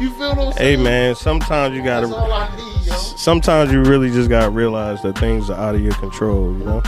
[0.00, 2.54] You feel what I'm Hey man, sometimes you That's all gotta.
[2.54, 2.94] I need, yo.
[2.94, 6.56] Sometimes you really just gotta realize that things are out of your control.
[6.56, 6.82] You know.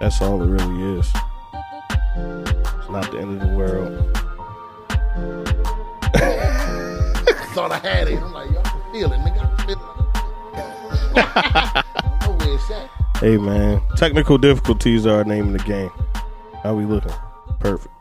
[0.00, 1.12] That's all it really is.
[2.16, 4.16] It's not the end of the world.
[6.16, 8.20] I thought I had it.
[8.20, 9.40] I'm like, yo, I can feel it, nigga.
[9.40, 9.84] I can feel it.
[11.16, 12.90] I know where it's at.
[13.18, 15.90] Hey man, technical difficulties are our name of the game.
[16.64, 17.12] How we looking?
[17.60, 17.94] Perfect.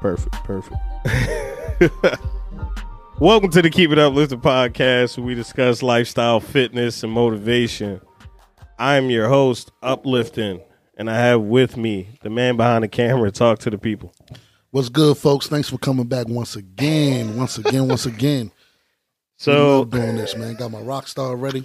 [0.00, 0.34] Perfect.
[0.42, 0.76] Perfect.
[3.18, 8.00] Welcome to the Keep It Uplifted podcast where we discuss lifestyle, fitness, and motivation.
[8.78, 10.60] I am your host, Uplifting,
[10.96, 14.14] and I have with me the man behind the camera talk to the people.
[14.70, 15.48] What's good, folks?
[15.48, 18.50] Thanks for coming back once again, once again, once again.
[19.38, 20.54] So doing this, man.
[20.54, 21.64] Got my rock star ready.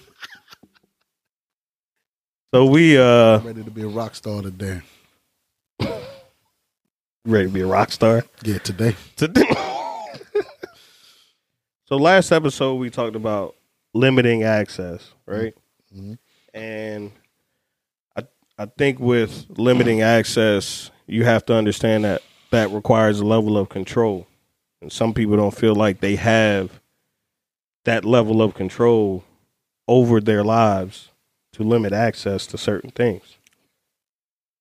[2.52, 4.81] so we uh Ready to be a rock star today.
[7.23, 8.23] ready to be a rock star.
[8.44, 8.95] Yeah, today.
[9.16, 9.44] Today.
[11.88, 13.55] so last episode we talked about
[13.93, 15.53] limiting access, right?
[15.95, 16.17] Mhm.
[16.53, 17.11] And
[18.16, 18.23] I
[18.57, 22.21] I think with limiting access, you have to understand that
[22.52, 24.27] that requires a level of control.
[24.81, 26.81] And some people don't feel like they have
[27.85, 29.23] that level of control
[29.88, 31.09] over their lives
[31.53, 33.38] to limit access to certain things.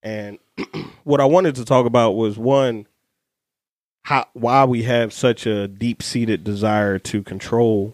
[0.02, 0.38] And
[1.04, 2.86] what I wanted to talk about was one
[4.06, 7.92] how why we have such a deep seated desire to control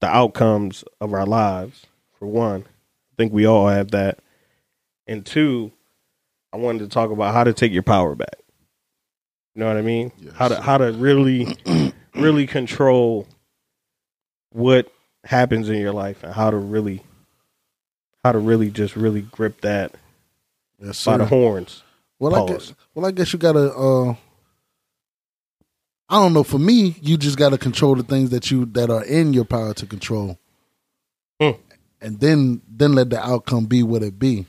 [0.00, 1.86] the outcomes of our lives.
[2.16, 4.20] For one, I think we all have that.
[5.08, 5.72] And two,
[6.52, 8.36] I wanted to talk about how to take your power back.
[9.56, 10.12] You know what I mean?
[10.16, 10.34] Yes.
[10.36, 11.56] How to how to really
[12.14, 13.26] really control
[14.50, 14.92] what
[15.24, 17.02] happens in your life and how to really
[18.22, 19.96] how to really just really grip that
[20.78, 21.82] Yes, by the horns.
[22.20, 23.74] Well, I guess, well, I guess you gotta.
[23.74, 24.14] Uh,
[26.08, 26.42] I don't know.
[26.44, 29.72] For me, you just gotta control the things that you that are in your power
[29.74, 30.38] to control,
[31.40, 31.52] Hmm.
[32.00, 34.46] and then then let the outcome be what it be.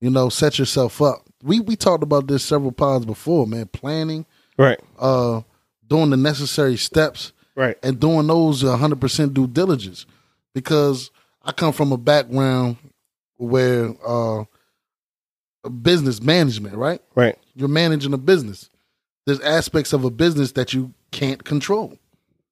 [0.00, 1.24] You know, set yourself up.
[1.42, 3.66] We we talked about this several pods before, man.
[3.66, 4.24] Planning,
[4.58, 4.80] Right.
[4.98, 5.42] uh,
[5.86, 7.76] doing the necessary steps, Right.
[7.82, 10.06] and doing those 100% due diligence
[10.54, 11.10] because
[11.42, 12.76] I come from a background
[13.36, 14.44] where uh
[15.82, 17.00] business management, right?
[17.14, 17.36] Right.
[17.54, 18.70] You're managing a business.
[19.26, 21.98] There's aspects of a business that you can't control.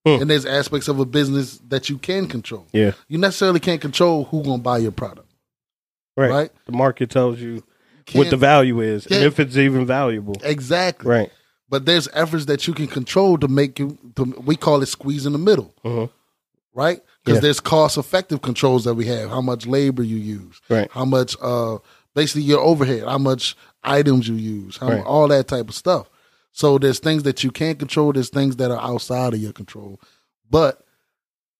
[0.06, 0.20] Hmm.
[0.22, 2.66] And there's aspects of a business that you can control.
[2.72, 2.92] Yeah.
[3.08, 5.28] You necessarily can't control who going to buy your product,
[6.16, 6.30] Right.
[6.30, 6.50] right?
[6.66, 7.62] The market tells you
[8.12, 10.34] what the value is and if it's even valuable.
[10.42, 11.08] exactly.
[11.08, 11.30] Right.
[11.70, 15.24] But there's efforts that you can control to make you to, we call it squeeze
[15.26, 15.72] in the middle.
[15.84, 16.10] Mhm.
[16.76, 17.00] right?
[17.24, 17.40] Because Yeah.
[17.42, 19.30] there's cost effective controls that we have.
[19.30, 20.90] How much labor you use, Right.
[20.90, 21.78] How much, uh,
[22.16, 25.04] basically your overhead, how much items you use, how, Right.
[25.04, 26.10] all that type of stuff.
[26.54, 28.12] So there's things that you can't control.
[28.12, 30.00] There's things that are outside of your control,
[30.48, 30.86] but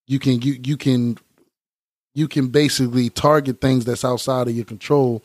[0.07, 1.19] you can you you can
[2.15, 5.25] you can basically target things that's outside of your control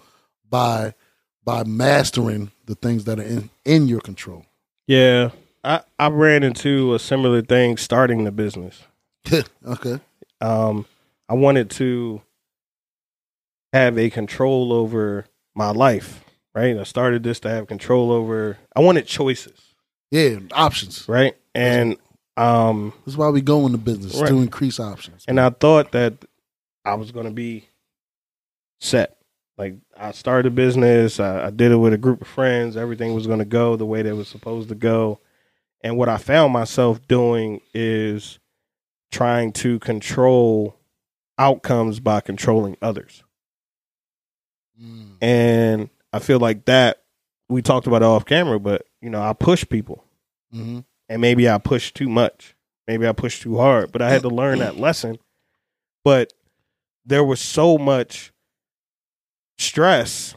[0.50, 0.96] by
[1.46, 4.44] by mastering the things that are in in your control.
[4.88, 5.30] Yeah.
[5.64, 8.82] I, I ran into a similar thing starting the business.
[9.66, 10.00] okay.
[10.42, 10.88] Um,
[11.28, 12.24] I wanted to
[13.72, 16.24] have a control over my life.
[16.56, 16.78] Right.
[16.78, 19.60] I started this to have control over I wanted choices.
[20.12, 21.08] Yeah, options.
[21.08, 21.36] Right.
[21.54, 21.98] And
[22.38, 24.30] um That's why we go into business Right.
[24.30, 25.26] to increase options.
[25.28, 26.14] and I thought that
[26.86, 27.68] I was going to be
[28.80, 29.18] set.
[29.58, 32.78] Like I started a business, I, I did it with a group of friends.
[32.78, 35.20] Everything was going to go the way that it was supposed to go.
[35.84, 38.40] And what I found myself doing is
[39.12, 40.78] trying to control
[41.38, 43.24] outcomes by controlling others.
[44.82, 45.18] Mm.
[45.22, 47.04] And I feel like that
[47.50, 50.04] we talked about it off camera, but you know, I push people
[50.52, 52.56] hmm and maybe I pushed too much.
[52.88, 55.18] Maybe I pushed too hard, but I had to learn that lesson.
[56.04, 56.34] But
[57.06, 58.32] there was so much
[59.58, 60.36] stress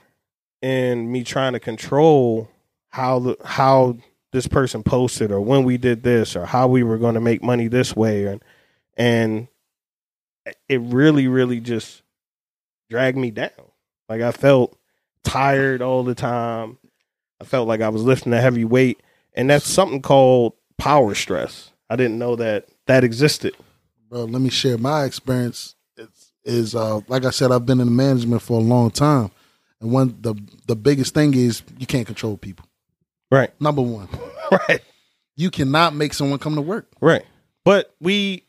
[0.61, 2.49] in me trying to control
[2.91, 3.97] how the how
[4.32, 7.43] this person posted or when we did this or how we were going to make
[7.43, 8.43] money this way and
[8.97, 9.49] and
[10.69, 12.02] it really really just
[12.91, 13.50] dragged me down.
[14.08, 14.76] Like I felt
[15.25, 16.79] tired all the time.
[17.41, 19.03] I felt like I was lifting a heavy weight
[19.35, 21.71] and that's something called power stress.
[21.91, 23.55] I didn't know that that existed.
[24.09, 25.75] Bro, let me share my experience.
[25.97, 29.31] It's, is uh, like I said, I've been in management for a long time,
[29.81, 30.35] and one the
[30.67, 32.67] the biggest thing is you can't control people.
[33.31, 33.51] Right.
[33.61, 34.09] Number one,
[34.69, 34.81] Right.
[35.37, 36.89] you cannot make someone come to work.
[37.01, 37.25] Right.
[37.65, 38.45] But we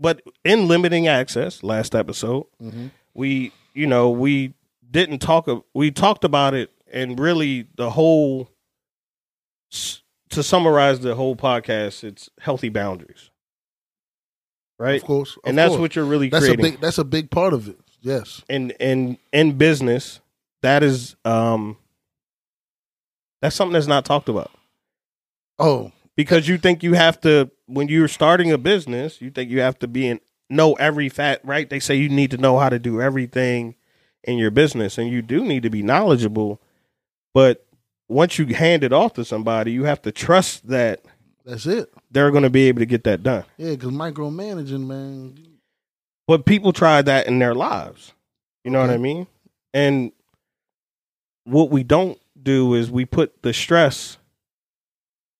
[0.00, 2.88] but in limiting access last episode, Mm-hmm.
[3.14, 4.52] we you know, we
[4.90, 8.50] didn't talk we talked about it and really the whole
[10.30, 13.30] to summarize the whole podcast, it's healthy boundaries,
[14.78, 15.00] right?
[15.00, 15.80] Of course, and that's course.
[15.80, 16.64] what you're really that's creating.
[16.64, 17.78] a big that's a big part of it.
[18.00, 20.20] Yes, and in in business,
[20.62, 21.76] that is um
[23.42, 24.50] that's something that's not talked about.
[25.58, 29.60] Oh, Because you think you have to when you're starting a business, you think you
[29.60, 31.68] have to be in know every fact, right?
[31.68, 33.74] They say you need to know how to do everything
[34.26, 36.60] in your business and you do need to be knowledgeable,
[37.32, 37.64] but
[38.08, 41.00] once you hand it off to somebody, you have to trust that
[41.44, 41.92] that's it.
[42.10, 43.44] they're going to be able to get that done.
[43.56, 45.38] Yeah, because micromanaging, man.
[46.26, 48.12] But people try that in their lives.
[48.64, 49.28] You know what I mean?
[49.72, 50.10] And
[51.44, 54.18] what we don't do is we put the stress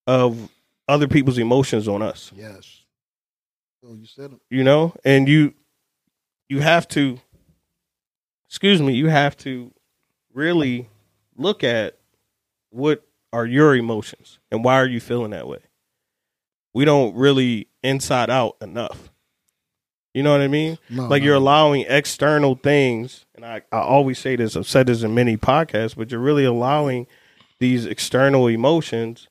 [0.05, 0.49] of
[0.87, 2.31] other people's emotions on us.
[2.33, 2.83] Yes.
[3.85, 4.39] Oh, you said it.
[4.49, 4.95] You know?
[5.03, 5.53] And you
[6.47, 7.19] you have to
[8.47, 9.71] excuse me, you have to
[10.33, 10.89] really
[11.35, 11.97] look at
[12.69, 15.59] what are your emotions and why are you feeling that way?
[16.73, 19.11] We don't really inside out enough.
[20.13, 20.77] You know what I mean?
[20.89, 21.27] No, like no.
[21.27, 25.37] you're allowing external things and I, I always say this i've said this in many
[25.37, 27.07] podcasts but you're really allowing
[27.59, 29.29] these external emotions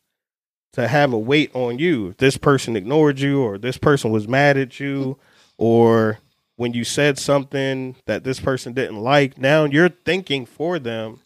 [0.72, 4.26] to have a weight on you if this person ignored you or this person was
[4.28, 5.18] mad at you
[5.58, 6.18] or
[6.56, 11.20] when you said something that this person didn't like now you're thinking for them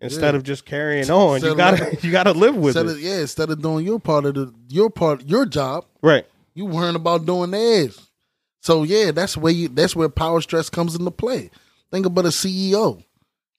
[0.00, 0.38] instead Yeah.
[0.38, 3.60] of just carrying on you gotta you gotta live with it of, yeah, instead of
[3.60, 8.00] doing your part of the your part your job, right you worrying about doing theirs.
[8.62, 11.50] So yeah, that's where you that's where power stress comes into play.
[11.92, 13.02] Think about a CEO.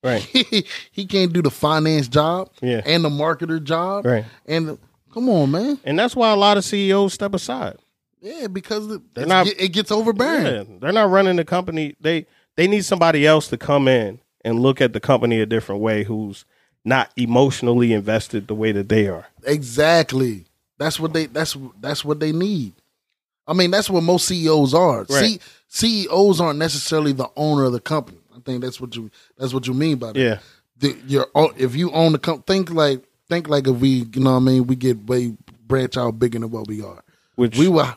[0.04, 0.22] right
[0.92, 4.06] he can't do the finance job yeah and the marketer job.
[4.06, 4.78] right And
[5.14, 5.80] come on, man.
[5.84, 7.78] and that's why a lot of ceos step aside
[8.22, 10.46] Yeah, because it, They're not- it gets overbearing.
[10.46, 11.96] Yeah, they're not running the company.
[12.02, 12.26] They
[12.56, 16.04] they need somebody else to come in and look at the company a different way
[16.04, 16.46] who's
[16.84, 19.28] not emotionally invested the way that they are.
[19.44, 20.46] Exactly.
[20.78, 22.74] That's what they that's that's what they need.
[23.48, 25.00] I mean, that's what most CEOs are.
[25.10, 25.40] Right.
[25.70, 28.20] C, CEOs aren't necessarily the owner of the company.
[28.36, 30.20] I think that's what you that's what you mean by that.
[30.20, 30.40] Yeah.
[30.78, 31.28] The, you're,
[31.58, 34.40] if you own the company, think like think like if we, you know, what I
[34.40, 35.36] mean, we get way
[35.68, 37.04] branch out bigger than what we are.
[37.36, 37.96] Which We were,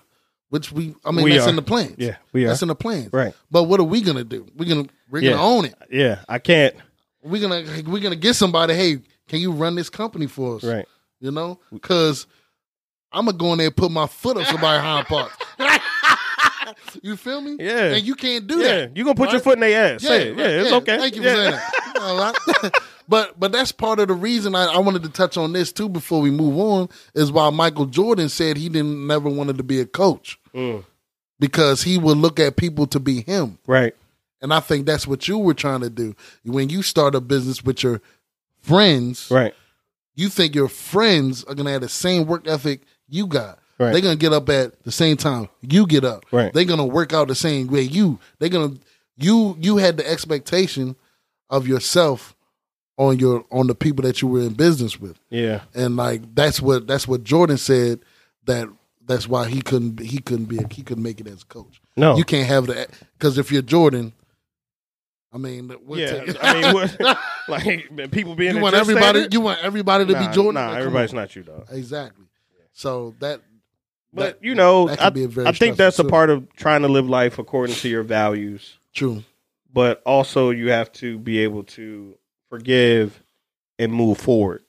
[0.53, 1.49] which we, I mean, We that's are.
[1.51, 1.95] in the plans.
[1.97, 2.49] yeah, we are.
[2.49, 3.11] that's in the plans.
[3.11, 3.33] Right.
[3.51, 4.47] But what are we gonna do?
[4.55, 5.31] We're gonna we're Yeah.
[5.31, 5.75] gonna own it.
[5.91, 6.75] Yeah, I can't.
[7.23, 8.75] We're gonna we're gonna get somebody.
[8.75, 10.63] Hey, can you run this company for us?
[10.65, 10.87] Right.
[11.21, 12.27] You know, because
[13.11, 15.35] I'm gonna go in there and put my foot up somebody's hind parts.
[17.03, 17.57] you feel me?
[17.59, 17.95] Yeah.
[17.95, 18.97] And you can't do Yeah, that.
[18.97, 20.03] you gonna put your foot in their ass.
[20.03, 20.99] Yeah, right, it's okay.
[20.99, 21.35] Thank you yeah.
[21.35, 21.97] for saying that.
[22.01, 22.19] All
[22.63, 22.73] right.
[23.09, 25.89] but but that's part of the reason I, I wanted to touch on this too
[25.89, 29.81] before we move on is why Michael Jordan said he didn't never wanted to be
[29.81, 30.85] a coach Mm,
[31.41, 33.59] because he would look at people to be him.
[33.67, 33.95] right.
[34.41, 37.63] And I think that's what you were trying to do when you start a business
[37.65, 38.03] with your
[38.61, 39.31] friends.
[39.31, 39.55] Right.
[40.15, 43.59] You think your friends are gonna have the same work ethic you got.
[43.79, 43.93] Right.
[43.93, 46.25] They're gonna get up at the same time you get up.
[46.31, 46.53] Right.
[46.53, 48.19] They're gonna work out the same way you.
[48.39, 48.75] They're gonna
[49.17, 50.97] you you had the expectation
[51.51, 52.35] of yourself
[52.97, 55.19] on your on the people that you were in business with.
[55.31, 55.63] Yeah.
[55.75, 58.01] And like that's what that's what Jordan said
[58.45, 58.69] that
[59.05, 61.81] that's why he couldn't he couldn't be a, he couldn't make it as a coach.
[61.97, 62.17] No.
[62.17, 64.13] You can't have that because if you're Jordan,
[65.33, 66.25] I mean, yeah.
[66.25, 69.33] take- I mean, what, like people being you want everybody standard?
[69.33, 70.55] you want everybody to nah, be Jordan.
[70.55, 71.17] Nah, everybody's on.
[71.17, 71.67] not you, dog.
[71.71, 72.27] exactly.
[72.73, 73.41] So that
[74.13, 76.83] But that- you know, I, be a very I think that's a part of trying
[76.83, 78.79] to live life according to your values.
[78.93, 79.25] true.
[79.73, 82.15] but also you have to be able to
[82.51, 83.23] forgive
[83.79, 84.63] and move forward.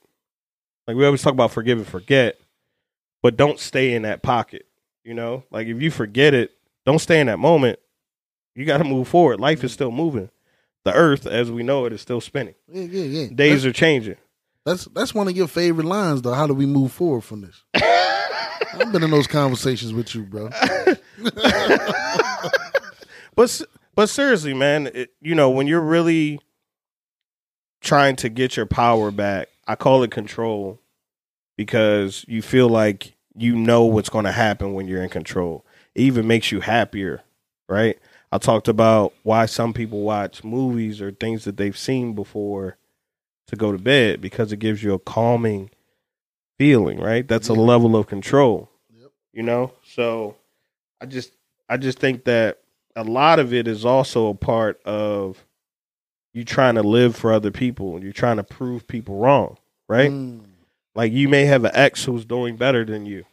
[0.86, 2.38] Like we always talk about forgive and forget,
[3.22, 4.66] but don't stay in that pocket.
[5.04, 6.52] You know, like if you forget it,
[6.86, 7.78] don't stay in that moment.
[8.54, 9.40] You got to move forward.
[9.40, 10.30] Life is still moving.
[10.84, 12.54] The earth, as we know it, is still spinning.
[12.70, 13.26] Yeah, yeah, yeah.
[13.34, 14.16] Days are changing.
[14.64, 16.32] That's that's one of your favorite lines, though.
[16.34, 17.62] How do we move forward from this?
[18.80, 20.50] I've been in those conversations with you, bro.
[23.36, 23.62] But
[23.94, 26.40] but seriously, man, it, you know when you're really
[27.80, 30.80] trying to get your power back, I call it control
[31.56, 35.66] because you feel like you know what's going to happen when you're in control.
[35.94, 37.22] It even makes you happier,
[37.68, 37.98] right?
[38.30, 42.76] I talked about why some people watch movies or things that they've seen before
[43.46, 45.70] to go to bed because it gives you a calming
[46.58, 47.26] feeling, right?
[47.26, 48.70] That's a level of control.
[48.98, 49.10] Yep.
[49.32, 49.72] You know?
[49.84, 50.36] So
[51.00, 51.32] I just
[51.68, 52.60] I just think that
[52.96, 55.44] a lot of it is also a part of
[56.32, 59.56] you trying to live for other people and you're trying to prove people wrong,
[59.88, 60.10] right?
[60.10, 60.40] Mm,
[60.94, 63.24] Like you may have an ex who's doing better than you.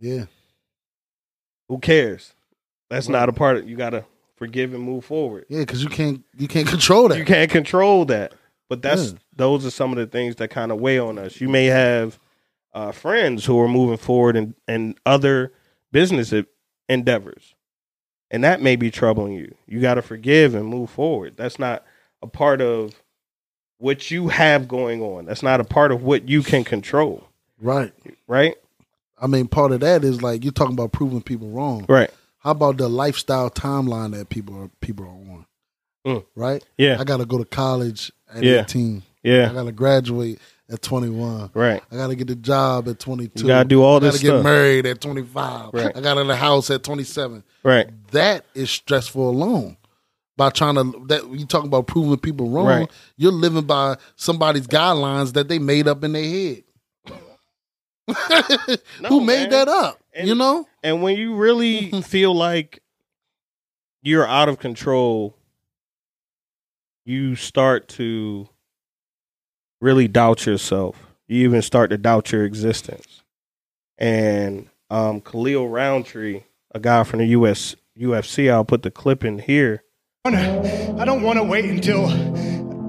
[0.00, 0.24] yeah,
[1.68, 2.34] Who cares?
[2.90, 3.12] That's Right.
[3.12, 4.04] not a part of you got to
[4.36, 5.44] forgive and move forward.
[5.48, 7.18] yeah, because you can't you can't control that.
[7.18, 8.32] You can't control that.
[8.68, 9.18] But that's Yeah.
[9.36, 11.40] those are some of the things that kind of weigh on us.
[11.40, 12.18] You may have
[12.78, 15.52] uh, friends who are moving forward and and other
[15.90, 16.32] business
[16.88, 17.54] endeavors,
[18.30, 19.54] and that may be troubling you.
[19.66, 21.34] You got to forgive and move forward.
[21.36, 21.84] That's not
[22.22, 22.94] a part of
[23.78, 25.26] what you have going on.
[25.26, 27.28] That's not a part of what you can control.
[27.60, 27.92] Right.
[28.26, 28.54] Right.
[29.20, 31.84] I mean, part of that is like you're talking about proving people wrong.
[31.88, 32.10] Right.
[32.38, 35.46] How about the lifestyle timeline that people are people are on?
[36.06, 36.24] Mm.
[36.36, 36.64] Right.
[36.76, 36.98] Yeah.
[37.00, 38.60] I got to go to college at Yeah.
[38.60, 39.02] 18.
[39.24, 40.38] I got to graduate
[40.70, 41.50] at 21.
[41.54, 41.82] Right.
[41.90, 43.40] I got to get a job at 22.
[43.42, 45.70] You gotta do all I this gotta get married at 25.
[45.72, 45.96] Right.
[45.96, 47.42] I got in a house at 27.
[47.62, 47.88] Right.
[48.10, 49.76] That is stressful alone.
[50.36, 52.90] By trying to that you talking about proving people wrong, Right.
[53.16, 56.62] you're living by somebody's guidelines that they made up in their head.
[59.00, 59.50] No, Who made man.
[59.50, 59.98] that up?
[60.14, 60.66] And- you know?
[60.82, 62.80] And when you really feel like
[64.02, 65.36] you're out of control,
[67.04, 68.48] you start to
[69.80, 70.96] really doubt yourself.
[71.26, 73.22] You even start to doubt your existence.
[73.98, 76.42] And um, Khalil Rountree,
[76.74, 79.82] a guy from the US UFC, I'll put the clip in here.
[80.24, 82.06] I don't want to wait until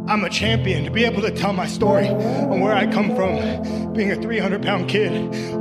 [0.09, 3.93] I'm a champion to be able to tell my story on where I come from,
[3.93, 5.11] being a 300 pound kid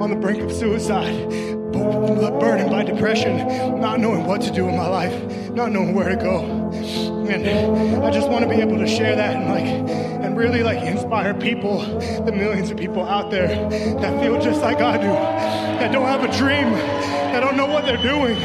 [0.00, 1.28] on the brink of suicide,
[1.72, 3.36] burdened by depression,
[3.80, 6.70] not knowing what to do in my life, not knowing where to go.
[7.30, 9.64] And I just want to be able to share that and like,
[10.24, 11.80] and really like inspire people,
[12.24, 16.24] the millions of people out there that feel just like I do, that don't have
[16.24, 18.38] a dream, that don't know what they're doing,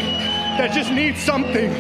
[0.57, 1.71] that just need something.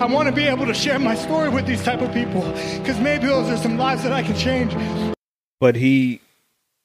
[0.00, 2.42] I want to be able to share my story with these type of people
[2.78, 4.74] because maybe those are some lives that I can change.
[5.60, 6.20] But he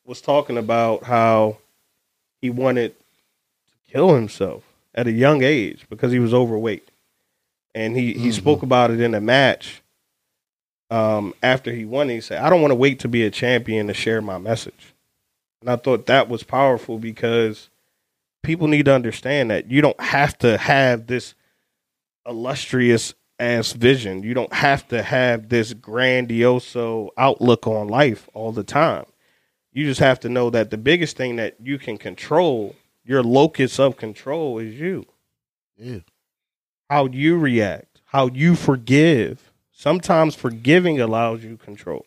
[0.06, 1.58] was talking about how
[2.40, 4.64] he wanted to kill himself
[4.96, 6.90] at a young age because he was overweight.
[7.78, 9.84] And he, he spoke about it in a match
[10.90, 12.10] um, after he won.
[12.10, 14.96] He said, I don't want to wait to be a champion to share my message.
[15.62, 17.70] And I thought that was powerful because
[18.42, 21.36] people need to understand that you don't have to have this
[22.26, 24.24] illustrious ass vision.
[24.24, 29.06] You don't have to have this grandioso outlook on life all the time.
[29.72, 33.80] You just have to know that the biggest thing that you can control, your locus
[33.80, 35.06] of control, is you.
[35.78, 36.00] Yeah.
[36.90, 39.52] How you react, how you forgive.
[39.72, 42.06] Sometimes forgiving allows you control.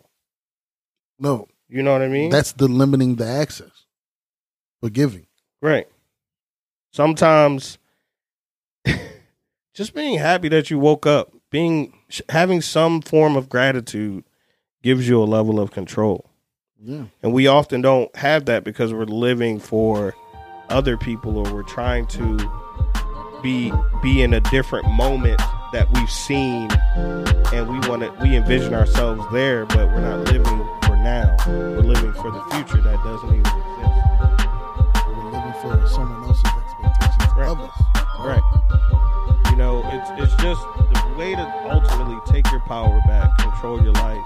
[1.18, 2.30] No, You know what I mean?
[2.30, 3.84] that's the limiting the access.
[4.80, 5.26] Forgiving.
[5.62, 5.86] Right.
[6.92, 7.78] Sometimes
[9.74, 11.92] just being happy that you woke up, being
[12.28, 14.24] having some form of gratitude
[14.82, 16.30] gives you a level of control.
[16.82, 17.04] Yeah.
[17.22, 20.14] And we often don't have that because we're living for
[20.70, 22.38] other people or we're trying to
[23.42, 25.40] be be in a different moment
[25.72, 26.68] that we've seen
[27.52, 30.44] and we want to we envision ourselves there but we're not living
[30.84, 31.36] for now.
[31.46, 35.06] We're living for the future that doesn't even exist.
[35.06, 37.48] We're living for someone else's expectations Right.
[37.48, 37.82] of us.
[38.18, 39.50] Right.
[39.50, 43.92] You know, it's it's just the way to ultimately take your power back, control your
[43.94, 44.24] life,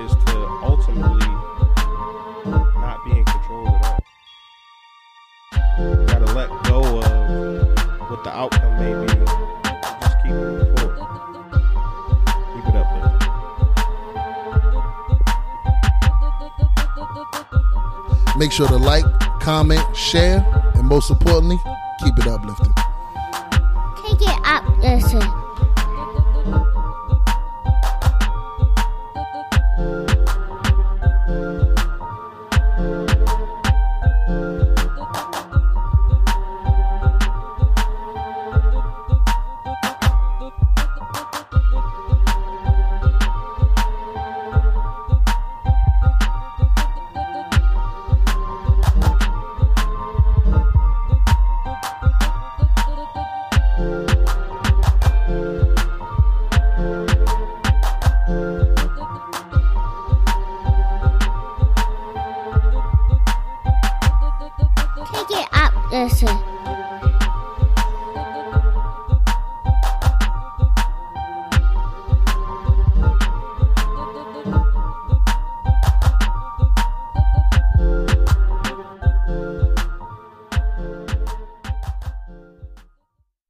[0.00, 1.26] is to ultimately
[8.32, 9.06] the outcome may be.
[10.00, 10.96] Just keep moving forward.
[12.54, 12.86] Keep it up.
[18.38, 19.04] Make sure to like,
[19.40, 21.58] comment, share, and most importantly,
[22.02, 22.72] keep it uplifted.
[24.02, 25.20] Take it up, listen.
[25.20, 25.41] Take it up, listen.